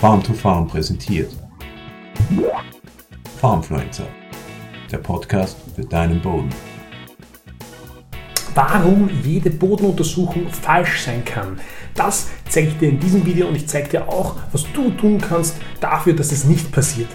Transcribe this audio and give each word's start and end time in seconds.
Farm 0.00 0.22
to 0.22 0.32
Farm 0.32 0.68
präsentiert. 0.68 1.32
Farmfluencer, 3.40 4.06
der 4.92 4.98
Podcast 4.98 5.56
für 5.74 5.84
deinen 5.84 6.22
Boden. 6.22 6.50
Warum 8.54 9.10
jede 9.24 9.50
Bodenuntersuchung 9.50 10.50
falsch 10.50 11.02
sein 11.02 11.24
kann, 11.24 11.58
das 11.96 12.28
zeige 12.48 12.68
ich 12.68 12.78
dir 12.78 12.90
in 12.90 13.00
diesem 13.00 13.26
Video 13.26 13.48
und 13.48 13.56
ich 13.56 13.66
zeige 13.66 13.88
dir 13.88 14.08
auch, 14.08 14.36
was 14.52 14.70
du 14.72 14.90
tun 14.92 15.20
kannst 15.20 15.56
dafür, 15.80 16.12
dass 16.12 16.30
es 16.30 16.44
nicht 16.44 16.70
passiert. 16.70 17.08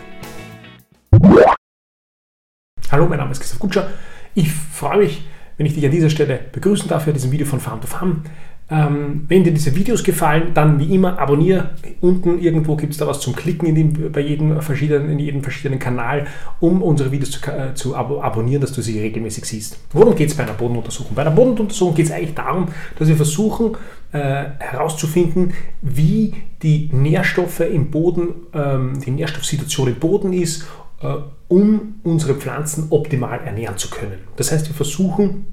Hallo, 2.91 3.07
mein 3.07 3.19
Name 3.19 3.31
ist 3.31 3.39
Christoph 3.39 3.59
Kutscher. 3.59 3.91
Ich 4.35 4.51
freue 4.51 4.97
mich, 4.97 5.25
wenn 5.55 5.65
ich 5.65 5.73
dich 5.73 5.85
an 5.85 5.91
dieser 5.91 6.09
Stelle 6.09 6.37
begrüßen 6.51 6.89
darf 6.89 7.05
für 7.05 7.13
diesem 7.13 7.31
Video 7.31 7.47
von 7.47 7.61
Farm 7.61 7.79
to 7.79 7.87
Farm. 7.87 8.23
Ähm, 8.69 9.25
wenn 9.27 9.43
dir 9.43 9.51
diese 9.51 9.75
Videos 9.75 10.03
gefallen, 10.03 10.51
dann 10.53 10.79
wie 10.79 10.95
immer 10.95 11.19
abonniere. 11.19 11.71
Unten 11.99 12.39
irgendwo 12.39 12.75
gibt 12.75 12.93
es 12.93 12.97
da 12.97 13.05
was 13.05 13.19
zum 13.19 13.35
Klicken 13.35 13.67
in 13.67 13.75
dem, 13.75 14.11
bei 14.11 14.21
jedem 14.21 14.61
verschiedenen, 14.61 15.09
in 15.09 15.19
jedem 15.19 15.43
verschiedenen 15.43 15.79
Kanal, 15.79 16.27
um 16.59 16.81
unsere 16.81 17.11
Videos 17.11 17.31
zu, 17.31 17.51
äh, 17.51 17.73
zu 17.73 17.95
ab 17.95 18.11
abonnieren, 18.11 18.61
dass 18.61 18.71
du 18.71 18.81
sie 18.81 18.99
regelmäßig 18.99 19.45
siehst. 19.45 19.77
Worum 19.91 20.15
geht 20.15 20.29
es 20.29 20.35
bei 20.35 20.43
einer 20.43 20.53
Bodenuntersuchung? 20.53 21.13
Bei 21.13 21.23
einer 21.23 21.31
Bodenuntersuchung 21.31 21.93
geht 21.95 22.05
es 22.05 22.11
eigentlich 22.11 22.35
darum, 22.35 22.69
dass 22.97 23.07
wir 23.07 23.17
versuchen 23.17 23.75
äh, 24.13 24.45
herauszufinden, 24.59 25.53
wie 25.81 26.33
die 26.61 26.89
Nährstoffe 26.93 27.61
im 27.61 27.91
Boden, 27.91 28.29
ähm, 28.53 28.99
die 29.05 29.11
Nährstoffsituation 29.11 29.89
im 29.89 29.95
Boden 29.95 30.33
ist, 30.33 30.65
äh, 31.01 31.15
um 31.47 31.95
unsere 32.03 32.35
Pflanzen 32.35 32.87
optimal 32.89 33.41
ernähren 33.43 33.77
zu 33.77 33.89
können. 33.89 34.19
Das 34.37 34.51
heißt, 34.51 34.67
wir 34.67 34.75
versuchen 34.75 35.52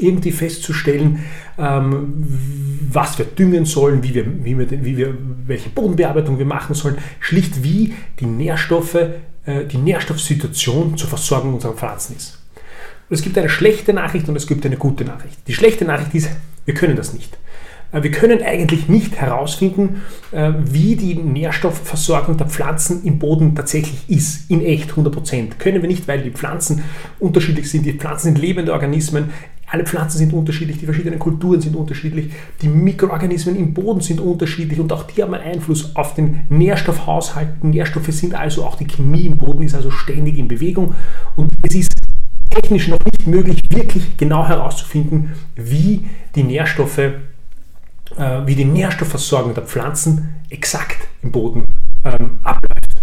irgendwie 0.00 0.32
festzustellen, 0.32 1.24
ähm, 1.58 2.24
was 2.90 3.18
wir 3.18 3.26
düngen 3.26 3.64
sollen, 3.64 4.02
wie 4.02 4.14
wir, 4.14 4.44
wie 4.44 4.58
wir, 4.58 4.84
wie 4.84 4.96
wir, 4.96 5.14
welche 5.46 5.70
Bodenbearbeitung 5.70 6.38
wir 6.38 6.46
machen 6.46 6.74
sollen, 6.74 6.98
schlicht 7.20 7.62
wie 7.62 7.94
die 8.20 8.26
Nährstoffe, 8.26 8.94
äh, 8.94 9.64
die 9.70 9.78
Nährstoffsituation 9.78 10.96
zur 10.96 11.08
Versorgung 11.08 11.54
unserer 11.54 11.74
Pflanzen 11.74 12.16
ist. 12.16 12.38
Und 13.08 13.14
es 13.14 13.22
gibt 13.22 13.38
eine 13.38 13.48
schlechte 13.48 13.92
Nachricht 13.92 14.28
und 14.28 14.36
es 14.36 14.46
gibt 14.46 14.66
eine 14.66 14.76
gute 14.76 15.04
Nachricht. 15.04 15.38
Die 15.46 15.54
schlechte 15.54 15.84
Nachricht 15.84 16.14
ist, 16.14 16.30
wir 16.64 16.74
können 16.74 16.96
das 16.96 17.14
nicht. 17.14 17.38
Äh, 17.92 18.02
wir 18.02 18.10
können 18.10 18.42
eigentlich 18.42 18.88
nicht 18.88 19.16
herausfinden, 19.16 20.02
äh, 20.32 20.52
wie 20.58 20.96
die 20.96 21.14
Nährstoffversorgung 21.14 22.36
der 22.36 22.46
Pflanzen 22.46 23.04
im 23.04 23.18
Boden 23.18 23.54
tatsächlich 23.54 24.08
ist, 24.08 24.50
in 24.50 24.64
echt 24.64 24.92
100%. 24.92 25.58
Können 25.58 25.82
wir 25.82 25.88
nicht, 25.88 26.08
weil 26.08 26.22
die 26.22 26.30
Pflanzen 26.30 26.84
unterschiedlich 27.18 27.70
sind. 27.70 27.84
Die 27.86 27.94
Pflanzen 27.94 28.34
sind 28.34 28.38
lebende 28.38 28.72
Organismen. 28.72 29.30
Alle 29.70 29.84
Pflanzen 29.84 30.18
sind 30.18 30.32
unterschiedlich, 30.32 30.78
die 30.78 30.86
verschiedenen 30.86 31.18
Kulturen 31.18 31.60
sind 31.60 31.76
unterschiedlich, 31.76 32.32
die 32.62 32.68
Mikroorganismen 32.68 33.54
im 33.54 33.74
Boden 33.74 34.00
sind 34.00 34.20
unterschiedlich 34.20 34.80
und 34.80 34.92
auch 34.92 35.02
die 35.04 35.22
haben 35.22 35.34
einen 35.34 35.44
Einfluss 35.44 35.94
auf 35.94 36.14
den 36.14 36.40
Nährstoffhaushalt. 36.48 37.62
Nährstoffe 37.62 38.08
sind 38.08 38.34
also 38.34 38.64
auch 38.64 38.76
die 38.76 38.86
Chemie 38.86 39.26
im 39.26 39.36
Boden 39.36 39.62
ist 39.62 39.74
also 39.74 39.90
ständig 39.90 40.38
in 40.38 40.48
Bewegung 40.48 40.94
und 41.36 41.52
es 41.62 41.74
ist 41.74 41.92
technisch 42.50 42.88
noch 42.88 42.98
nicht 43.04 43.26
möglich, 43.26 43.60
wirklich 43.70 44.16
genau 44.16 44.46
herauszufinden, 44.46 45.34
wie 45.54 46.06
die 46.34 46.44
Nährstoffe, 46.44 46.98
äh, 46.98 47.12
wie 48.46 48.54
die 48.54 48.64
Nährstoffversorgung 48.64 49.54
der 49.54 49.64
Pflanzen 49.64 50.34
exakt 50.48 50.96
im 51.22 51.30
Boden 51.30 51.64
ähm, 52.04 52.38
abläuft. 52.42 53.02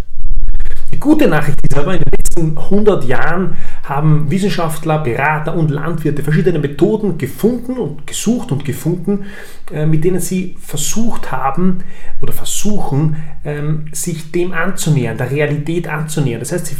Die 0.91 1.00
gute 1.00 1.27
Nachricht 1.27 1.59
ist 1.61 1.77
aber, 1.77 1.94
in 1.94 2.00
den 2.00 2.14
letzten 2.36 2.58
100 2.58 3.05
Jahren 3.05 3.55
haben 3.83 4.30
Wissenschaftler, 4.30 5.00
Berater 5.00 5.55
und 5.55 5.72
Landwirte 5.72 6.23
verschiedene 6.23 6.59
Methoden 6.59 7.17
gefunden 7.17 7.78
und 7.78 8.05
gesucht 8.05 8.52
und 8.52 8.66
gefunden, 8.66 9.25
äh, 9.72 9.86
mit 9.86 10.03
denen 10.03 10.19
sie 10.19 10.56
versucht 10.59 11.31
haben 11.31 11.80
oder 12.22 12.33
versuchen, 12.33 13.17
ähm, 13.44 13.86
sich 13.91 14.31
dem 14.31 14.53
anzunähern, 14.53 15.17
der 15.17 15.31
Realität 15.31 15.88
anzunähern. 15.88 16.39
Das 16.39 16.52
heißt, 16.52 16.67
sie 16.67 16.75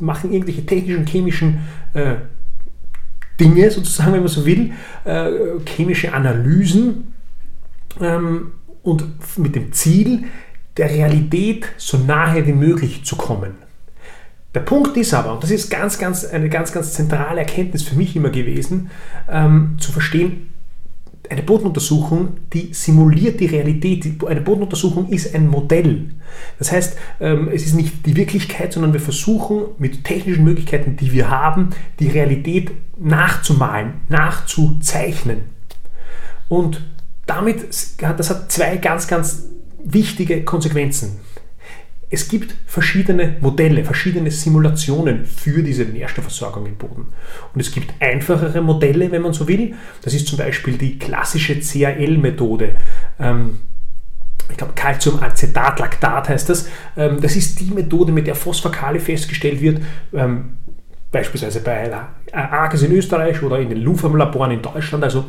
machen 0.00 0.32
irgendwelche 0.32 0.64
technischen, 0.64 1.06
chemischen 1.06 1.60
äh, 1.94 2.14
Dinge, 3.40 3.70
sozusagen, 3.70 4.12
wenn 4.12 4.20
man 4.20 4.28
so 4.28 4.46
will, 4.46 4.72
äh, 5.04 5.30
chemische 5.66 6.14
Analysen 6.14 7.12
ähm, 8.00 8.52
und 8.82 9.04
mit 9.36 9.54
dem 9.54 9.72
Ziel, 9.72 10.24
der 10.76 10.90
Realität 10.90 11.66
so 11.76 11.98
nahe 11.98 12.46
wie 12.46 12.52
möglich 12.52 13.04
zu 13.04 13.16
kommen. 13.16 13.65
Der 14.56 14.62
Punkt 14.62 14.96
ist 14.96 15.12
aber, 15.12 15.34
und 15.34 15.42
das 15.42 15.50
ist 15.50 15.70
ganz, 15.70 15.98
ganz, 15.98 16.24
eine 16.24 16.48
ganz, 16.48 16.72
ganz 16.72 16.94
zentrale 16.94 17.40
Erkenntnis 17.40 17.82
für 17.82 17.94
mich 17.94 18.16
immer 18.16 18.30
gewesen, 18.30 18.90
ähm, 19.30 19.76
zu 19.78 19.92
verstehen, 19.92 20.48
eine 21.28 21.42
Bodenuntersuchung, 21.42 22.38
die 22.54 22.72
simuliert 22.72 23.38
die 23.38 23.46
Realität. 23.46 24.24
Eine 24.24 24.40
Bodenuntersuchung 24.40 25.10
ist 25.10 25.34
ein 25.34 25.46
Modell. 25.46 26.08
Das 26.58 26.72
heißt, 26.72 26.96
ähm, 27.20 27.50
es 27.52 27.66
ist 27.66 27.74
nicht 27.74 28.06
die 28.06 28.16
Wirklichkeit, 28.16 28.72
sondern 28.72 28.94
wir 28.94 29.00
versuchen 29.00 29.66
mit 29.76 30.04
technischen 30.04 30.44
Möglichkeiten, 30.44 30.96
die 30.96 31.12
wir 31.12 31.28
haben, 31.28 31.74
die 32.00 32.08
Realität 32.08 32.70
nachzumalen, 32.98 34.00
nachzuzeichnen. 34.08 35.40
Und 36.48 36.80
damit, 37.26 37.62
das 38.00 38.30
hat 38.30 38.50
zwei 38.50 38.78
ganz, 38.78 39.06
ganz 39.06 39.50
wichtige 39.84 40.44
Konsequenzen. 40.44 41.18
Es 42.08 42.28
gibt 42.28 42.54
verschiedene 42.66 43.36
Modelle, 43.40 43.84
verschiedene 43.84 44.30
Simulationen 44.30 45.24
für 45.24 45.62
diese 45.62 45.84
Nährstoffversorgung 45.84 46.66
im 46.66 46.76
Boden. 46.76 47.08
Und 47.52 47.60
es 47.60 47.72
gibt 47.72 47.94
einfachere 48.00 48.60
Modelle, 48.60 49.10
wenn 49.10 49.22
man 49.22 49.32
so 49.32 49.48
will. 49.48 49.74
Das 50.02 50.14
ist 50.14 50.28
zum 50.28 50.38
Beispiel 50.38 50.78
die 50.78 50.98
klassische 50.98 51.58
CAL-Methode. 51.58 52.76
Ähm, 53.18 53.58
ich 54.48 54.56
glaube, 54.56 54.74
Calciumacetat, 54.74 55.80
Lactat 55.80 56.28
heißt 56.28 56.48
das. 56.48 56.68
Ähm, 56.96 57.20
das 57.20 57.34
ist 57.34 57.58
die 57.58 57.72
Methode, 57.72 58.12
mit 58.12 58.28
der 58.28 58.36
Phosphatkali 58.36 59.00
festgestellt 59.00 59.60
wird. 59.60 59.82
Ähm, 60.12 60.58
beispielsweise 61.10 61.60
bei 61.60 61.88
der 61.88 62.08
ARGES 62.32 62.82
in 62.82 62.92
Österreich 62.92 63.42
oder 63.42 63.58
in 63.58 63.68
den 63.68 63.78
Lufam-Laboren 63.82 64.52
in 64.52 64.62
Deutschland. 64.62 65.02
Also 65.02 65.24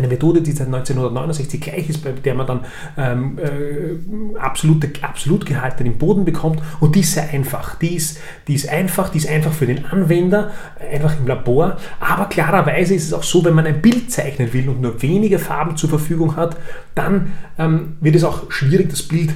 eine 0.00 0.08
Methode, 0.08 0.42
die 0.42 0.52
seit 0.52 0.66
1969 0.66 1.60
gleich 1.60 1.88
ist, 1.88 2.02
bei 2.02 2.12
der 2.12 2.34
man 2.34 2.46
dann 2.46 2.64
ähm, 2.96 3.38
äh, 3.38 4.38
absolute, 4.38 4.90
Absolutgehalte 5.02 5.84
im 5.84 5.98
Boden 5.98 6.24
bekommt 6.24 6.60
und 6.80 6.94
die 6.94 7.00
ist 7.00 7.14
sehr 7.14 7.30
einfach. 7.30 7.76
Die 7.76 7.94
ist, 7.94 8.18
die 8.48 8.54
ist 8.54 8.68
einfach, 8.68 9.10
die 9.10 9.18
ist 9.18 9.28
einfach 9.28 9.52
für 9.52 9.66
den 9.66 9.86
Anwender, 9.86 10.50
einfach 10.92 11.18
im 11.18 11.26
Labor, 11.26 11.76
aber 12.00 12.26
klarerweise 12.26 12.94
ist 12.94 13.06
es 13.06 13.12
auch 13.12 13.22
so, 13.22 13.44
wenn 13.44 13.54
man 13.54 13.66
ein 13.66 13.80
Bild 13.80 14.10
zeichnen 14.10 14.52
will 14.52 14.68
und 14.68 14.80
nur 14.80 15.00
wenige 15.02 15.38
Farben 15.38 15.76
zur 15.76 15.88
Verfügung 15.88 16.36
hat, 16.36 16.56
dann 16.94 17.32
ähm, 17.58 17.96
wird 18.00 18.16
es 18.16 18.24
auch 18.24 18.50
schwierig, 18.50 18.90
das 18.90 19.02
Bild 19.02 19.30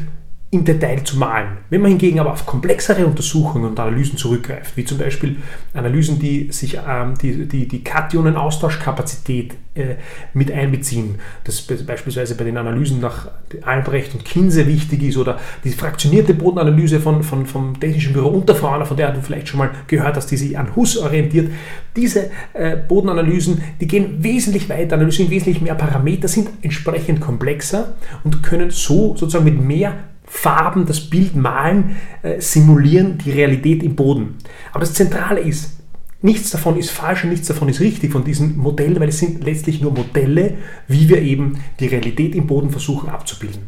im 0.55 0.65
Detail 0.65 1.03
zu 1.03 1.19
malen. 1.19 1.59
Wenn 1.69 1.83
man 1.83 1.91
hingegen 1.91 2.21
aber 2.21 2.33
auf 2.33 2.47
komplexere 2.47 3.05
Untersuchungen 3.07 3.65
und 3.71 3.81
Analysen 3.81 4.17
zurückgreift, 4.17 4.77
wie 4.77 4.85
zum 4.85 4.99
Beispiel 4.99 5.37
Analysen, 5.75 6.19
die 6.19 6.53
sich 6.53 6.79
ähm, 6.87 7.15
die, 7.21 7.47
die, 7.47 7.67
die 7.67 7.83
Kationen-Austauschkapazität 7.83 9.55
äh, 9.75 9.97
mit 10.33 10.53
einbeziehen, 10.53 11.17
das 11.43 11.63
beispielsweise 11.63 12.37
bei 12.37 12.45
den 12.45 12.57
Analysen 12.57 13.01
nach 13.01 13.29
Albrecht 13.63 14.15
und 14.15 14.25
Kinse 14.25 14.67
wichtig 14.69 15.03
ist, 15.03 15.17
oder 15.17 15.41
die 15.65 15.71
fraktionierte 15.71 16.35
Bodenanalyse 16.35 17.01
von, 17.01 17.25
von, 17.25 17.47
vom 17.47 17.79
Technischen 17.81 18.13
Büro 18.13 18.29
Unterfrauner, 18.29 18.87
von 18.87 18.97
der 18.97 19.11
du 19.11 19.21
vielleicht 19.21 19.49
schon 19.49 19.59
mal 19.59 19.71
gehört 19.89 20.17
hast, 20.17 20.31
die 20.31 20.37
sich 20.37 20.57
an 20.57 20.77
Huss 20.77 20.97
orientiert, 20.97 21.51
diese 21.97 22.31
äh, 22.53 22.77
Bodenanalysen, 22.77 23.61
die 23.81 23.89
gehen 23.89 24.23
wesentlich 24.23 24.69
weiter, 24.69 24.95
analysieren 24.95 25.31
wesentlich 25.31 25.61
mehr 25.61 25.75
Parameter, 25.75 26.29
sind 26.29 26.51
entsprechend 26.63 27.21
komplexer 27.21 27.95
und 28.23 28.45
können 28.45 28.71
so 28.71 29.17
sozusagen 29.17 29.45
mit 29.45 29.61
mehr 29.61 29.95
Farben, 30.37 30.85
das 30.85 31.01
Bild 31.01 31.37
malen, 31.37 31.97
äh, 32.23 32.41
simulieren 32.41 33.19
die 33.19 33.31
Realität 33.31 33.83
im 33.83 33.95
Boden. 33.95 34.35
Aber 34.73 34.81
das 34.81 34.93
Zentrale 34.93 35.41
ist, 35.41 35.79
nichts 36.23 36.51
davon 36.51 36.77
ist 36.77 36.91
falsch 36.91 37.23
und 37.25 37.31
nichts 37.31 37.47
davon 37.47 37.69
ist 37.69 37.81
richtig 37.81 38.13
von 38.13 38.25
diesen 38.25 38.59
Modellen, 38.59 38.99
weil 38.99 39.09
es 39.09 39.21
sind 39.21 39.45
letztlich 39.45 39.81
nur 39.81 39.93
Modelle, 39.93 40.55
wie 40.89 41.09
wir 41.09 41.23
eben 41.23 41.61
die 41.79 41.87
Realität 41.87 42.35
im 42.35 42.49
Boden 42.49 42.71
versuchen 42.71 43.09
abzubilden. 43.09 43.63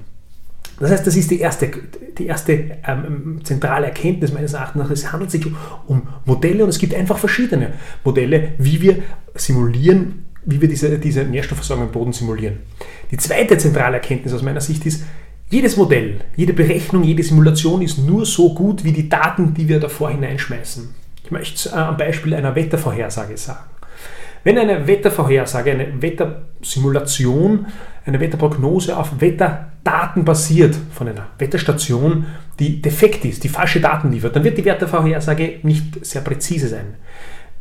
Das 0.78 0.90
heißt, 0.90 1.06
das 1.06 1.16
ist 1.16 1.30
die 1.30 1.40
erste, 1.40 1.70
die 2.18 2.26
erste 2.26 2.78
ähm, 2.86 3.40
zentrale 3.44 3.86
Erkenntnis 3.86 4.32
meines 4.32 4.52
Erachtens. 4.52 4.90
Es 4.90 5.12
handelt 5.12 5.30
sich 5.30 5.46
um 5.86 6.02
Modelle 6.26 6.64
und 6.64 6.68
es 6.68 6.78
gibt 6.78 6.94
einfach 6.94 7.16
verschiedene 7.16 7.74
Modelle, 8.04 8.52
wie 8.58 8.82
wir 8.82 8.98
simulieren, 9.34 10.26
wie 10.44 10.60
wir 10.60 10.68
diese, 10.68 10.98
diese 10.98 11.24
Nährstoffversorgung 11.24 11.86
im 11.86 11.92
Boden 11.92 12.12
simulieren. 12.12 12.58
Die 13.10 13.16
zweite 13.16 13.56
zentrale 13.56 13.94
Erkenntnis 13.94 14.34
aus 14.34 14.42
meiner 14.42 14.60
Sicht 14.60 14.84
ist, 14.84 15.04
jedes 15.48 15.76
Modell, 15.76 16.20
jede 16.36 16.52
Berechnung, 16.52 17.04
jede 17.04 17.22
Simulation 17.22 17.82
ist 17.82 17.98
nur 17.98 18.26
so 18.26 18.52
gut 18.54 18.84
wie 18.84 18.92
die 18.92 19.08
Daten, 19.08 19.54
die 19.54 19.68
wir 19.68 19.80
davor 19.80 20.10
hineinschmeißen. 20.10 20.94
Ich 21.24 21.30
möchte 21.30 21.68
äh, 21.68 21.72
am 21.72 21.96
Beispiel 21.96 22.34
einer 22.34 22.54
Wettervorhersage 22.54 23.36
sagen. 23.36 23.64
Wenn 24.44 24.58
eine 24.58 24.86
Wettervorhersage, 24.86 25.72
eine 25.72 26.00
Wettersimulation, 26.00 27.66
eine 28.04 28.20
Wetterprognose 28.20 28.96
auf 28.96 29.20
Wetterdaten 29.20 30.24
basiert 30.24 30.76
von 30.92 31.08
einer 31.08 31.26
Wetterstation, 31.38 32.26
die 32.60 32.80
defekt 32.80 33.24
ist, 33.24 33.42
die 33.42 33.48
falsche 33.48 33.80
Daten 33.80 34.12
liefert, 34.12 34.36
dann 34.36 34.44
wird 34.44 34.56
die 34.56 34.64
Wettervorhersage 34.64 35.58
nicht 35.64 36.04
sehr 36.06 36.22
präzise 36.22 36.68
sein. 36.68 36.94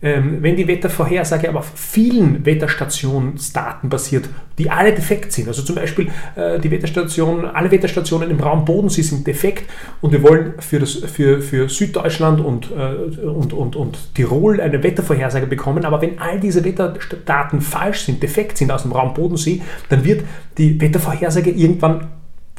Ähm, 0.06 0.38
wenn 0.42 0.56
die 0.56 0.68
Wettervorhersage 0.68 1.50
aber 1.50 1.60
auf 1.60 1.72
vielen 1.74 2.46
Wetterstationsdaten 2.46 3.90
basiert, 3.90 4.30
die 4.60 4.70
alle 4.70 4.94
defekt 4.94 5.32
sind, 5.32 5.48
also 5.48 5.64
zum 5.64 5.74
Beispiel 5.74 6.10
äh, 6.36 6.60
die 6.60 6.70
Wetterstation, 6.70 7.44
alle 7.44 7.72
Wetterstationen 7.72 8.30
im 8.30 8.40
Raum 8.40 8.66
Bodensee 8.66 9.02
sind 9.02 9.26
defekt 9.26 9.68
und 10.02 10.12
wir 10.12 10.22
wollen 10.22 10.54
für, 10.60 10.78
das, 10.78 10.94
für, 10.94 11.42
für 11.42 11.70
Süddeutschland 11.70 12.40
und, 12.40 12.70
äh, 12.70 13.26
und, 13.26 13.52
und, 13.52 13.76
und 13.76 14.14
Tirol 14.14 14.62
eine 14.62 14.84
Wettervorhersage 14.84 15.48
bekommen, 15.48 15.84
aber 15.86 16.00
wenn 16.04 16.20
all 16.20 16.40
diese 16.40 16.64
Wetterdaten 16.64 17.60
falsch 17.60 18.02
sind, 18.02 18.22
defekt 18.22 18.60
sind 18.60 18.72
aus 18.72 18.84
dem 18.84 18.92
Raum 18.92 19.16
Bodensee, 19.16 19.64
dann 19.90 20.06
wird 20.06 20.24
die 20.60 20.80
Wettervorhersage 20.80 21.50
irgendwann 21.50 22.10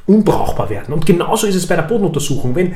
unbrauchbar 0.06 0.68
werden. 0.68 0.92
Und 0.92 1.06
genauso 1.06 1.46
ist 1.46 1.54
es 1.54 1.68
bei 1.68 1.76
der 1.76 1.82
Bodenuntersuchung. 1.82 2.56
Wenn 2.56 2.74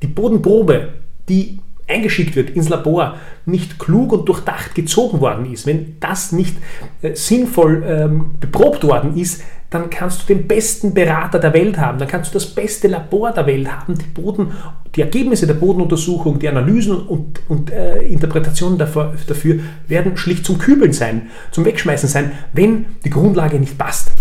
die 0.00 0.06
Bodenprobe, 0.06 0.90
die 1.28 1.58
eingeschickt 1.88 2.36
wird 2.36 2.50
ins 2.50 2.68
Labor, 2.68 3.16
nicht 3.44 3.78
klug 3.78 4.12
und 4.12 4.28
durchdacht 4.28 4.74
gezogen 4.74 5.20
worden 5.20 5.52
ist, 5.52 5.66
wenn 5.66 5.96
das 6.00 6.32
nicht 6.32 6.56
äh, 7.02 7.14
sinnvoll 7.14 7.84
ähm, 7.86 8.30
beprobt 8.40 8.84
worden 8.84 9.16
ist, 9.16 9.42
dann 9.72 9.88
kannst 9.88 10.22
du 10.22 10.34
den 10.34 10.46
besten 10.46 10.92
Berater 10.92 11.38
der 11.38 11.54
Welt 11.54 11.78
haben, 11.78 11.98
dann 11.98 12.06
kannst 12.06 12.30
du 12.30 12.34
das 12.34 12.46
beste 12.46 12.88
Labor 12.88 13.32
der 13.32 13.46
Welt 13.46 13.72
haben. 13.72 13.96
Die, 13.96 14.04
Boden, 14.04 14.52
die 14.94 15.00
Ergebnisse 15.00 15.46
der 15.46 15.54
Bodenuntersuchung, 15.54 16.38
die 16.38 16.48
Analysen 16.48 16.96
und, 16.96 17.40
und 17.48 17.70
äh, 17.70 18.02
Interpretationen 18.02 18.78
dafür, 18.78 19.14
dafür 19.26 19.60
werden 19.88 20.16
schlicht 20.18 20.44
zum 20.44 20.58
Kübeln 20.58 20.92
sein, 20.92 21.30
zum 21.52 21.64
Wegschmeißen 21.64 22.08
sein, 22.08 22.32
wenn 22.52 22.84
die 23.04 23.10
Grundlage 23.10 23.58
nicht 23.58 23.78
passt. 23.78 24.12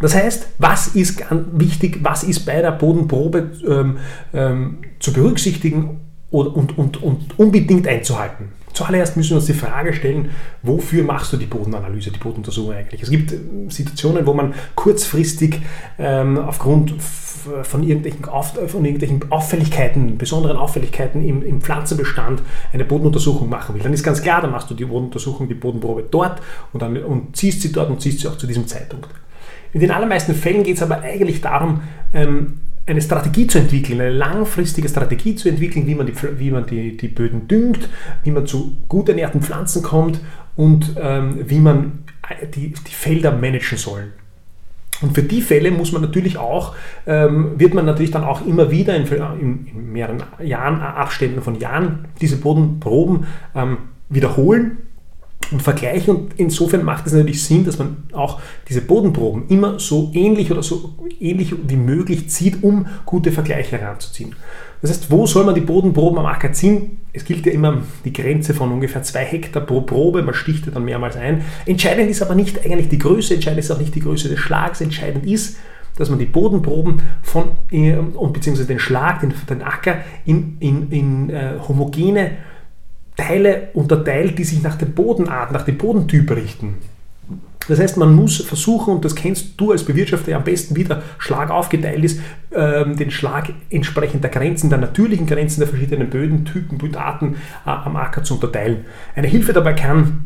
Das 0.00 0.14
heißt, 0.14 0.48
was 0.58 0.88
ist 0.88 1.22
wichtig, 1.52 2.00
was 2.02 2.24
ist 2.24 2.44
bei 2.44 2.60
der 2.60 2.72
Bodenprobe 2.72 3.52
ähm, 3.66 3.98
ähm, 4.34 4.78
zu 4.98 5.12
berücksichtigen 5.12 6.00
und, 6.42 6.78
und, 6.78 7.02
und, 7.02 7.38
unbedingt 7.38 7.86
einzuhalten? 7.86 8.48
Zuallererst 8.72 9.16
müssen 9.16 9.30
wir 9.30 9.36
uns 9.36 9.46
die 9.46 9.52
Frage 9.52 9.92
stellen, 9.92 10.30
wofür 10.62 11.04
machst 11.04 11.32
du 11.32 11.36
die 11.36 11.46
Bodenanalyse, 11.46 12.10
die 12.10 12.18
Bodenuntersuchung 12.18 12.74
eigentlich? 12.74 13.02
Es 13.02 13.10
gibt 13.10 13.32
ähm, 13.32 13.70
Situationen, 13.70 14.26
wo 14.26 14.34
man 14.34 14.52
kurzfristig 14.74 15.60
ähm, 15.96 16.38
aufgrund 16.38 16.94
von 17.62 17.82
irgendwelchen, 17.84 18.24
von 18.24 18.84
irgendwelchen 18.84 19.30
Auffälligkeiten, 19.30 20.18
besonderen 20.18 20.56
Auffälligkeiten 20.56 21.22
im, 21.22 21.42
im, 21.42 21.60
Pflanzenbestand 21.60 22.42
eine 22.72 22.84
Bodenuntersuchung 22.84 23.48
machen 23.48 23.74
will. 23.74 23.82
Dann 23.82 23.92
ist 23.92 24.02
ganz 24.02 24.22
klar, 24.22 24.40
dann 24.40 24.50
machst 24.50 24.70
du 24.70 24.74
die 24.74 24.86
Bodenuntersuchung, 24.86 25.46
die 25.46 25.54
Bodenprobe 25.54 26.04
dort 26.10 26.40
und, 26.72 26.82
dann, 26.82 26.96
und 26.96 27.36
ziehst 27.36 27.62
sie 27.62 27.70
dort 27.70 27.90
und 27.90 28.00
ziehst 28.00 28.20
sie 28.20 28.28
auch 28.28 28.38
zu 28.38 28.46
diesem 28.48 28.66
Zeitpunkt. 28.66 29.08
In 29.72 29.80
den 29.80 29.90
allermeisten 29.90 30.34
Fällen 30.34 30.64
geht 30.64 30.76
es 30.76 30.82
aber 30.82 31.02
eigentlich 31.02 31.40
darum, 31.40 31.82
ähm, 32.12 32.60
eine 32.86 33.00
Strategie 33.00 33.46
zu 33.46 33.58
entwickeln, 33.58 34.00
eine 34.00 34.10
langfristige 34.10 34.88
Strategie 34.88 35.34
zu 35.36 35.48
entwickeln, 35.48 35.86
wie 35.86 35.94
man, 35.94 36.06
die, 36.06 36.14
wie 36.38 36.50
man 36.50 36.66
die, 36.66 36.96
die 36.96 37.08
Böden 37.08 37.48
düngt, 37.48 37.88
wie 38.22 38.30
man 38.30 38.46
zu 38.46 38.76
gut 38.88 39.08
ernährten 39.08 39.40
Pflanzen 39.40 39.82
kommt 39.82 40.20
und 40.56 40.94
ähm, 41.00 41.44
wie 41.48 41.60
man 41.60 42.04
die, 42.54 42.74
die 42.74 42.94
Felder 42.94 43.32
managen 43.32 43.78
soll. 43.78 44.12
Und 45.02 45.14
für 45.14 45.22
die 45.22 45.42
Fälle 45.42 45.70
muss 45.70 45.92
man 45.92 46.02
natürlich 46.02 46.38
auch, 46.38 46.74
ähm, 47.06 47.58
wird 47.58 47.74
man 47.74 47.84
natürlich 47.84 48.12
dann 48.12 48.22
auch 48.22 48.46
immer 48.46 48.70
wieder 48.70 48.94
in, 48.94 49.06
in, 49.06 49.66
in 49.66 49.92
mehreren 49.92 50.22
Jahren, 50.42 50.80
Abständen 50.80 51.42
von 51.42 51.58
Jahren 51.58 52.06
diese 52.20 52.36
Bodenproben 52.36 53.26
ähm, 53.54 53.78
wiederholen 54.08 54.78
und 55.50 55.62
vergleichen. 55.62 56.16
Und 56.16 56.32
insofern 56.36 56.84
macht 56.84 57.06
es 57.06 57.12
natürlich 57.12 57.42
Sinn, 57.42 57.64
dass 57.64 57.78
man 57.78 57.96
auch 58.12 58.40
diese 58.68 58.80
Bodenproben 58.80 59.48
immer 59.48 59.78
so 59.78 60.10
ähnlich 60.14 60.50
oder 60.50 60.62
so 60.62 60.94
ähnlich 61.20 61.54
wie 61.66 61.76
möglich 61.76 62.28
zieht, 62.30 62.62
um 62.62 62.86
gute 63.04 63.32
Vergleiche 63.32 63.78
heranzuziehen. 63.78 64.34
Das 64.84 64.90
heißt, 64.90 65.10
wo 65.10 65.26
soll 65.26 65.44
man 65.44 65.54
die 65.54 65.62
Bodenproben 65.62 66.18
am 66.18 66.26
Acker 66.26 66.52
ziehen? 66.52 66.98
Es 67.14 67.24
gilt 67.24 67.46
ja 67.46 67.52
immer 67.52 67.82
die 68.04 68.12
Grenze 68.12 68.52
von 68.52 68.70
ungefähr 68.70 69.02
zwei 69.02 69.24
Hektar 69.24 69.62
pro 69.62 69.80
Probe, 69.80 70.22
man 70.22 70.34
sticht 70.34 70.66
dann 70.74 70.84
mehrmals 70.84 71.16
ein. 71.16 71.42
Entscheidend 71.64 72.10
ist 72.10 72.20
aber 72.20 72.34
nicht 72.34 72.62
eigentlich 72.64 72.90
die 72.90 72.98
Größe, 72.98 73.34
entscheidend 73.34 73.60
ist 73.60 73.70
auch 73.70 73.78
nicht 73.78 73.94
die 73.94 74.00
Größe 74.00 74.28
des 74.28 74.38
Schlags, 74.40 74.82
entscheidend 74.82 75.24
ist, 75.24 75.56
dass 75.96 76.10
man 76.10 76.18
die 76.18 76.26
Bodenproben 76.26 77.00
von, 77.22 77.52
äh, 77.70 77.94
und 77.94 78.32
beziehungsweise 78.32 78.68
den 78.68 78.78
Schlag, 78.78 79.20
den, 79.20 79.32
den 79.48 79.62
Acker 79.62 79.98
in, 80.26 80.56
in, 80.60 80.90
in 80.90 81.30
äh, 81.30 81.54
homogene 81.66 82.32
Teile 83.16 83.68
unterteilt, 83.74 84.38
die 84.38 84.44
sich 84.44 84.62
nach 84.62 84.76
der 84.76 84.86
Bodenart, 84.86 85.52
nach 85.52 85.62
dem 85.62 85.78
Bodentyp 85.78 86.30
richten. 86.32 86.74
Das 87.68 87.78
heißt, 87.78 87.96
man 87.96 88.14
muss 88.14 88.42
versuchen, 88.42 88.94
und 88.94 89.04
das 89.04 89.14
kennst 89.14 89.58
du 89.58 89.72
als 89.72 89.84
Bewirtschafter 89.84 90.32
ja 90.32 90.36
am 90.36 90.44
besten, 90.44 90.76
wie 90.76 90.84
der 90.84 91.02
Schlag 91.18 91.50
aufgeteilt 91.50 92.04
ist, 92.04 92.20
ähm, 92.54 92.96
den 92.96 93.10
Schlag 93.10 93.50
entsprechend 93.70 94.22
der 94.22 94.30
Grenzen, 94.30 94.68
der 94.68 94.78
natürlichen 94.78 95.26
Grenzen 95.26 95.60
der 95.60 95.68
verschiedenen 95.68 96.10
Bödentypen, 96.10 96.76
Bödarten 96.76 97.36
äh, 97.64 97.70
am 97.70 97.96
Acker 97.96 98.22
zu 98.22 98.34
unterteilen. 98.34 98.84
Eine 99.16 99.28
Hilfe 99.28 99.52
dabei 99.52 99.72
kann 99.72 100.24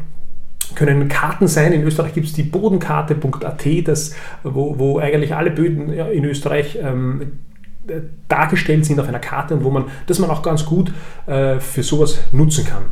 können 0.75 1.09
Karten 1.09 1.49
sein. 1.49 1.73
In 1.73 1.83
Österreich 1.83 2.13
gibt 2.13 2.27
es 2.27 2.35
die 2.35 2.43
Bodenkarte.at, 2.43 3.67
wo, 4.45 4.79
wo 4.79 4.99
eigentlich 4.99 5.35
alle 5.35 5.51
Böden 5.51 5.93
in 5.93 6.25
Österreich 6.25 6.79
ähm, 6.81 7.39
dargestellt 8.29 8.85
sind 8.85 9.01
auf 9.01 9.09
einer 9.09 9.19
Karte 9.19 9.55
und 9.55 9.65
wo 9.65 9.71
man, 9.71 9.87
das 10.07 10.19
man 10.19 10.31
auch 10.31 10.43
ganz 10.43 10.65
gut 10.65 10.93
äh, 11.27 11.61
für 11.61 11.83
sowas 11.83 12.21
nutzen 12.33 12.65
kann. 12.65 12.85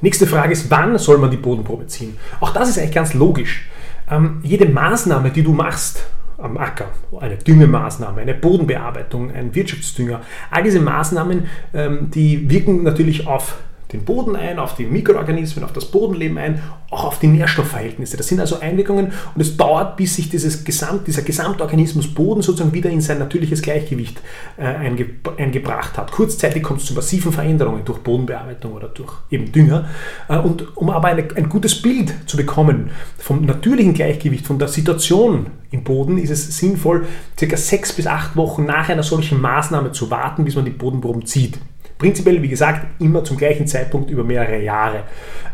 Nächste 0.00 0.26
Frage 0.26 0.52
ist, 0.52 0.70
wann 0.70 0.98
soll 0.98 1.18
man 1.18 1.30
die 1.30 1.38
Bodenprobe 1.38 1.86
ziehen? 1.86 2.18
Auch 2.40 2.52
das 2.52 2.68
ist 2.68 2.78
eigentlich 2.78 2.94
ganz 2.94 3.14
logisch. 3.14 3.66
Ähm, 4.10 4.40
jede 4.42 4.66
Maßnahme, 4.66 5.30
die 5.30 5.42
du 5.42 5.52
machst 5.52 6.04
am 6.38 6.58
Acker, 6.58 6.90
eine 7.18 7.36
Düngemaßnahme, 7.36 8.20
eine 8.20 8.34
Bodenbearbeitung, 8.34 9.32
ein 9.32 9.54
Wirtschaftsdünger, 9.54 10.20
all 10.50 10.62
diese 10.62 10.80
Maßnahmen, 10.80 11.46
ähm, 11.72 12.10
die 12.10 12.50
wirken 12.50 12.82
natürlich 12.82 13.26
auf 13.26 13.56
den 13.92 14.04
Boden 14.04 14.34
ein, 14.34 14.58
auf 14.58 14.74
die 14.74 14.84
Mikroorganismen, 14.84 15.64
auf 15.64 15.72
das 15.72 15.86
Bodenleben 15.86 16.38
ein, 16.38 16.62
auch 16.90 17.04
auf 17.04 17.18
die 17.18 17.28
Nährstoffverhältnisse. 17.28 18.16
Das 18.16 18.26
sind 18.28 18.40
also 18.40 18.60
Einwirkungen 18.60 19.12
und 19.34 19.40
es 19.40 19.56
dauert, 19.56 19.96
bis 19.96 20.16
sich 20.16 20.28
dieses 20.28 20.64
Gesamt, 20.64 21.06
dieser 21.06 21.22
Gesamtorganismus 21.22 22.12
Boden 22.12 22.42
sozusagen 22.42 22.72
wieder 22.72 22.90
in 22.90 23.00
sein 23.00 23.18
natürliches 23.18 23.62
Gleichgewicht 23.62 24.20
äh, 24.56 24.64
einge, 24.64 25.06
eingebracht 25.36 25.98
hat. 25.98 26.10
Kurzzeitig 26.10 26.62
kommt 26.62 26.80
es 26.80 26.86
zu 26.86 26.94
massiven 26.94 27.32
Veränderungen 27.32 27.84
durch 27.84 27.98
Bodenbearbeitung 27.98 28.72
oder 28.72 28.88
durch 28.88 29.12
eben 29.30 29.52
Dünger. 29.52 29.88
Äh, 30.28 30.38
und 30.38 30.76
um 30.76 30.90
aber 30.90 31.08
eine, 31.08 31.26
ein 31.36 31.48
gutes 31.48 31.80
Bild 31.80 32.12
zu 32.26 32.36
bekommen 32.36 32.90
vom 33.18 33.44
natürlichen 33.44 33.94
Gleichgewicht, 33.94 34.46
von 34.46 34.58
der 34.58 34.68
Situation 34.68 35.46
im 35.70 35.84
Boden, 35.84 36.18
ist 36.18 36.30
es 36.30 36.56
sinnvoll, 36.58 37.06
circa 37.38 37.56
sechs 37.56 37.92
bis 37.92 38.06
acht 38.06 38.36
Wochen 38.36 38.64
nach 38.64 38.88
einer 38.88 39.02
solchen 39.02 39.40
Maßnahme 39.40 39.92
zu 39.92 40.10
warten, 40.10 40.44
bis 40.44 40.56
man 40.56 40.64
die 40.64 40.70
Bodenproben 40.70 41.26
zieht. 41.26 41.58
Prinzipiell, 41.98 42.42
wie 42.42 42.48
gesagt, 42.48 42.86
immer 43.00 43.24
zum 43.24 43.38
gleichen 43.38 43.66
Zeitpunkt 43.66 44.10
über 44.10 44.22
mehrere 44.22 44.62
Jahre. 44.62 45.04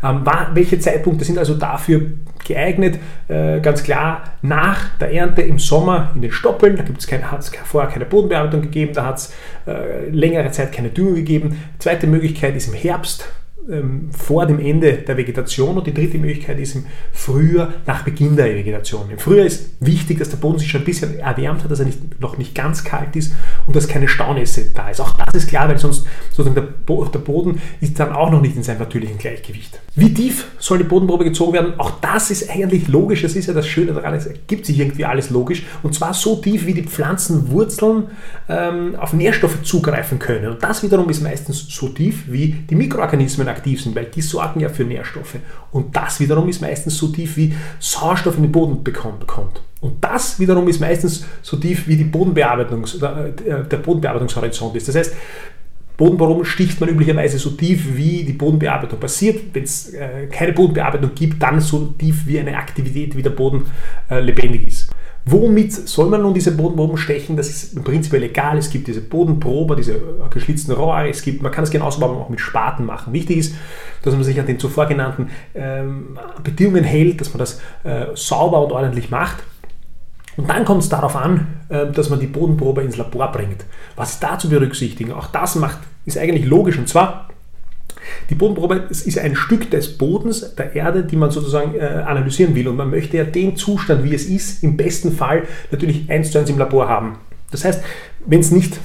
Ähm, 0.03 0.25
welche 0.53 0.77
Zeitpunkte 0.77 1.23
sind 1.23 1.37
also 1.37 1.55
dafür 1.55 2.01
geeignet? 2.45 2.99
Äh, 3.29 3.61
ganz 3.61 3.83
klar 3.83 4.23
nach 4.41 4.97
der 4.99 5.13
Ernte 5.13 5.41
im 5.41 5.57
Sommer 5.57 6.11
in 6.15 6.21
den 6.21 6.31
Stoppeln, 6.31 6.75
da 6.75 6.83
hat 7.31 7.39
es 7.39 7.51
vorher 7.63 7.89
keine 7.89 8.05
Bodenbearbeitung 8.05 8.61
gegeben, 8.61 8.93
da 8.93 9.05
hat 9.05 9.17
es 9.19 9.33
äh, 9.65 10.09
längere 10.09 10.51
Zeit 10.51 10.73
keine 10.73 10.89
Düngung 10.89 11.15
gegeben. 11.15 11.57
Zweite 11.79 12.07
Möglichkeit 12.07 12.55
ist 12.57 12.67
im 12.67 12.73
Herbst, 12.73 13.25
ähm, 13.69 14.09
vor 14.11 14.45
dem 14.45 14.59
Ende 14.59 14.93
der 14.93 15.15
Vegetation 15.15 15.77
und 15.77 15.87
die 15.87 15.93
dritte 15.93 16.17
Möglichkeit 16.17 16.59
ist 16.59 16.75
im 16.75 16.85
Frühjahr 17.13 17.73
nach 17.85 18.03
Beginn 18.03 18.35
der 18.35 18.47
Vegetation. 18.47 19.09
Im 19.09 19.19
Frühjahr 19.19 19.45
ist 19.45 19.77
wichtig, 19.79 20.19
dass 20.19 20.29
der 20.29 20.37
Boden 20.37 20.59
sich 20.59 20.69
schon 20.69 20.81
ein 20.81 20.85
bisschen 20.85 21.19
erwärmt 21.19 21.63
hat, 21.63 21.71
dass 21.71 21.79
er 21.79 21.85
nicht, 21.85 22.19
noch 22.19 22.37
nicht 22.37 22.55
ganz 22.55 22.83
kalt 22.83 23.15
ist 23.15 23.33
und 23.67 23.75
dass 23.75 23.87
keine 23.87 24.07
Staunässe 24.07 24.71
da 24.73 24.89
ist. 24.89 24.99
Auch 25.01 25.13
das 25.13 25.43
ist 25.43 25.49
klar, 25.49 25.67
weil 25.69 25.77
sonst 25.77 26.05
sozusagen 26.29 26.55
der, 26.55 26.61
Bo 26.61 27.05
der 27.05 27.19
Boden 27.19 27.61
ist 27.81 27.99
dann 27.99 28.11
auch 28.11 28.31
noch 28.31 28.41
nicht 28.41 28.55
in 28.55 28.63
seinem 28.63 28.79
natürlichen 28.79 29.17
Gleichgewicht. 29.17 29.79
Wie 29.95 30.13
tief 30.13 30.47
soll 30.59 30.79
die 30.79 30.83
Bodenprobe 30.83 31.23
gezogen 31.23 31.53
werden? 31.53 31.79
Auch 31.79 31.91
das 32.01 32.31
ist 32.31 32.49
eigentlich 32.49 32.87
logisch. 32.87 33.21
Das 33.21 33.35
ist 33.35 33.47
ja 33.47 33.53
das 33.53 33.67
Schöne 33.67 33.93
daran, 33.93 34.13
es 34.13 34.25
ergibt 34.25 34.65
sich 34.65 34.79
irgendwie 34.79 35.05
alles 35.05 35.29
logisch 35.29 35.63
und 35.83 35.93
zwar 35.93 36.13
so 36.13 36.35
tief, 36.37 36.65
wie 36.65 36.73
die 36.73 36.83
Pflanzenwurzeln 36.83 38.07
ähm, 38.49 38.95
auf 38.97 39.13
Nährstoffe 39.13 39.63
zugreifen 39.63 40.19
können. 40.19 40.51
Und 40.51 40.63
das 40.63 40.83
wiederum 40.83 41.09
ist 41.09 41.21
meistens 41.21 41.67
so 41.69 41.89
tief, 41.89 42.25
wie 42.27 42.55
die 42.69 42.75
Mikroorganismen 42.75 43.47
aktiv 43.47 43.81
sind, 43.81 43.95
weil 43.95 44.05
die 44.05 44.21
sorgen 44.21 44.59
ja 44.59 44.69
für 44.69 44.83
Nährstoffe. 44.83 45.35
Und 45.71 45.95
das 45.95 46.19
wiederum 46.19 46.49
ist 46.49 46.61
meistens 46.61 46.97
so 46.97 47.07
tief, 47.07 47.37
wie 47.37 47.53
Sauerstoff 47.79 48.37
in 48.37 48.43
den 48.43 48.51
Boden 48.51 48.83
bekommt. 48.83 49.25
Und 49.83 50.01
das 50.01 50.39
wiederum 50.39 50.65
ist 50.69 50.79
meistens 50.79 51.25
so 51.41 51.57
tief, 51.57 51.89
wie 51.89 51.97
die 51.97 52.05
Bodenbearbeitungs, 52.05 53.01
äh, 53.01 53.33
der 53.69 53.77
Bodenbearbeitungshorizont 53.77 54.73
ist. 54.77 54.87
Das 54.87 54.95
heißt, 54.95 55.13
Bodenproben 55.97 56.45
sticht 56.45 56.79
man 56.79 56.89
üblicherweise 56.89 57.37
so 57.37 57.49
tief, 57.49 57.97
wie 57.97 58.23
die 58.23 58.31
Bodenbearbeitung 58.31 58.97
passiert. 58.97 59.41
Wenn 59.53 59.63
es 59.63 59.93
äh, 59.93 60.27
keine 60.31 60.53
Bodenbearbeitung 60.53 61.11
gibt, 61.13 61.43
dann 61.43 61.59
so 61.59 61.87
tief, 61.99 62.25
wie 62.25 62.39
eine 62.39 62.55
Aktivität, 62.55 63.17
wie 63.17 63.21
der 63.21 63.31
Boden 63.31 63.65
äh, 64.09 64.21
lebendig 64.21 64.65
ist. 64.69 64.89
Womit 65.25 65.73
soll 65.73 66.09
man 66.09 66.21
nun 66.21 66.33
diese 66.33 66.53
Bodenproben 66.55 66.95
stechen? 66.95 67.35
Das 67.35 67.49
ist 67.49 67.75
im 67.75 67.83
Prinzip 67.83 68.13
egal. 68.13 68.57
Es 68.57 68.69
gibt 68.69 68.87
diese 68.87 69.01
Bodenprober, 69.01 69.75
diese 69.75 69.99
geschlitzten 70.29 70.73
Rohre. 70.73 71.09
Es 71.09 71.21
gibt, 71.21 71.41
man 71.41 71.51
kann 71.51 71.65
es 71.65 71.71
genauso 71.71 72.01
aber 72.01 72.17
auch 72.17 72.29
mit 72.29 72.39
Spaten 72.39 72.85
machen. 72.85 73.11
Wichtig 73.11 73.37
ist, 73.37 73.55
dass 74.01 74.13
man 74.13 74.23
sich 74.23 74.39
an 74.39 74.47
den 74.47 74.59
zuvor 74.59 74.85
genannten 74.85 75.29
ähm, 75.55 76.17
Bedingungen 76.41 76.85
hält, 76.85 77.19
dass 77.19 77.33
man 77.33 77.39
das 77.39 77.59
äh, 77.83 78.07
sauber 78.15 78.63
und 78.63 78.71
ordentlich 78.71 79.09
macht. 79.09 79.43
Und 80.37 80.49
dann 80.49 80.65
kommt 80.65 80.83
es 80.83 80.89
darauf 80.89 81.15
an, 81.15 81.47
äh, 81.69 81.91
dass 81.91 82.09
man 82.09 82.19
die 82.19 82.27
Bodenprobe 82.27 82.81
ins 82.81 82.97
Labor 82.97 83.31
bringt. 83.31 83.65
Was 83.95 84.13
ist 84.13 84.23
da 84.23 84.37
zu 84.37 84.49
berücksichtigen? 84.49 85.11
Auch 85.11 85.27
das 85.27 85.55
macht, 85.55 85.79
ist 86.05 86.17
eigentlich 86.17 86.45
logisch. 86.45 86.77
Und 86.77 86.89
zwar 86.89 87.29
Die 88.29 88.35
Bodenprobe 88.35 88.87
ist 88.89 89.17
ein 89.19 89.35
Stück 89.35 89.69
des 89.71 89.97
Bodens, 89.97 90.55
der 90.55 90.75
Erde, 90.75 91.03
die 91.03 91.15
man 91.15 91.31
sozusagen 91.31 91.75
äh, 91.75 92.03
analysieren 92.05 92.55
will. 92.55 92.67
Und 92.67 92.75
man 92.77 92.89
möchte 92.89 93.17
ja 93.17 93.23
den 93.23 93.55
Zustand, 93.55 94.03
wie 94.03 94.13
es 94.13 94.25
ist, 94.25 94.63
im 94.63 94.77
besten 94.77 95.11
Fall 95.11 95.43
natürlich 95.71 96.09
eins 96.09 96.31
zu 96.31 96.39
eins 96.39 96.49
im 96.49 96.57
Labor 96.57 96.87
haben. 96.87 97.17
Das 97.51 97.63
heißt, 97.63 97.83
wenn 98.25 98.39
es 98.39 98.51
nicht 98.51 98.79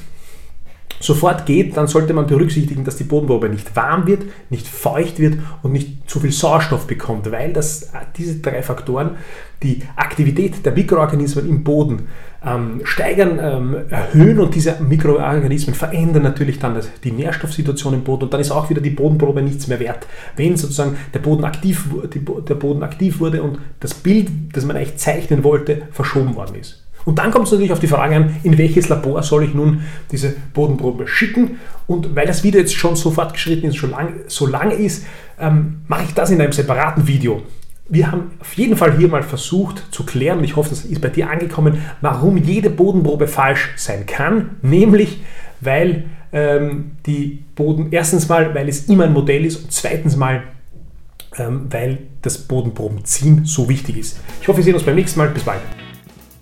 sofort 1.00 1.46
geht, 1.46 1.76
dann 1.76 1.86
sollte 1.86 2.12
man 2.12 2.26
berücksichtigen, 2.26 2.84
dass 2.84 2.96
die 2.96 3.04
Bodenprobe 3.04 3.48
nicht 3.48 3.74
warm 3.76 4.06
wird, 4.06 4.24
nicht 4.50 4.66
feucht 4.66 5.18
wird 5.18 5.38
und 5.62 5.72
nicht 5.72 6.08
zu 6.10 6.20
viel 6.20 6.32
Sauerstoff 6.32 6.86
bekommt, 6.86 7.30
weil 7.30 7.52
das, 7.52 7.92
diese 8.16 8.36
drei 8.36 8.62
Faktoren 8.62 9.16
die 9.62 9.82
Aktivität 9.96 10.64
der 10.64 10.72
Mikroorganismen 10.72 11.48
im 11.48 11.64
Boden 11.64 12.06
ähm, 12.44 12.80
steigern, 12.84 13.40
ähm, 13.42 13.76
erhöhen 13.90 14.38
und 14.38 14.54
diese 14.54 14.80
Mikroorganismen 14.80 15.74
verändern 15.74 16.22
natürlich 16.22 16.60
dann 16.60 16.80
die 17.02 17.10
Nährstoffsituation 17.10 17.94
im 17.94 18.04
Boden 18.04 18.24
und 18.24 18.32
dann 18.32 18.40
ist 18.40 18.52
auch 18.52 18.70
wieder 18.70 18.80
die 18.80 18.90
Bodenprobe 18.90 19.42
nichts 19.42 19.66
mehr 19.66 19.80
wert, 19.80 20.06
wenn 20.36 20.56
sozusagen 20.56 20.96
der 21.12 21.18
Boden 21.18 21.44
aktiv, 21.44 21.86
die, 22.14 22.20
der 22.24 22.54
Boden 22.54 22.84
aktiv 22.84 23.18
wurde 23.18 23.42
und 23.42 23.58
das 23.80 23.94
Bild, 23.94 24.30
das 24.52 24.64
man 24.64 24.76
eigentlich 24.76 24.96
zeichnen 24.96 25.42
wollte, 25.42 25.82
verschoben 25.90 26.36
worden 26.36 26.54
ist. 26.54 26.84
Und 27.04 27.18
dann 27.18 27.30
kommt 27.30 27.46
es 27.46 27.52
natürlich 27.52 27.72
auf 27.72 27.80
die 27.80 27.86
Frage 27.86 28.16
an, 28.16 28.36
in 28.42 28.58
welches 28.58 28.88
Labor 28.88 29.22
soll 29.22 29.44
ich 29.44 29.54
nun 29.54 29.82
diese 30.10 30.34
Bodenprobe 30.52 31.08
schicken? 31.08 31.58
Und 31.86 32.14
weil 32.14 32.26
das 32.26 32.44
Video 32.44 32.60
jetzt 32.60 32.74
schon 32.74 32.96
so 32.96 33.10
fortgeschritten 33.10 33.68
ist, 33.68 33.76
schon 33.76 33.90
lang, 33.90 34.14
so 34.26 34.46
lang 34.46 34.70
ist, 34.70 35.06
ähm, 35.40 35.82
mache 35.88 36.04
ich 36.04 36.14
das 36.14 36.30
in 36.30 36.40
einem 36.40 36.52
separaten 36.52 37.06
Video. 37.06 37.42
Wir 37.88 38.12
haben 38.12 38.32
auf 38.40 38.52
jeden 38.54 38.76
Fall 38.76 38.98
hier 38.98 39.08
mal 39.08 39.22
versucht 39.22 39.82
zu 39.90 40.04
klären, 40.04 40.38
und 40.38 40.44
ich 40.44 40.56
hoffe, 40.56 40.68
das 40.68 40.84
ist 40.84 41.00
bei 41.00 41.08
dir 41.08 41.30
angekommen, 41.30 41.78
warum 42.02 42.36
jede 42.36 42.68
Bodenprobe 42.68 43.26
falsch 43.26 43.70
sein 43.76 44.04
kann, 44.04 44.56
nämlich 44.60 45.22
weil 45.60 46.04
ähm, 46.32 46.92
die 47.06 47.44
Boden, 47.54 47.88
erstens 47.90 48.28
mal, 48.28 48.54
weil 48.54 48.68
es 48.68 48.88
immer 48.88 49.04
ein 49.04 49.12
Modell 49.12 49.44
ist 49.44 49.56
und 49.56 49.72
zweitens 49.72 50.16
mal, 50.16 50.42
ähm, 51.38 51.66
weil 51.70 51.98
das 52.22 52.38
Bodenprobenziehen 52.38 53.44
so 53.44 53.68
wichtig 53.68 53.96
ist. 53.96 54.20
Ich 54.40 54.48
hoffe, 54.48 54.58
wir 54.58 54.64
sehen 54.64 54.74
uns 54.74 54.82
beim 54.82 54.94
nächsten 54.94 55.18
Mal. 55.18 55.28
Bis 55.28 55.44
bald. 55.44 55.60